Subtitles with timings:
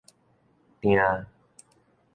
[0.81, 1.05] 錠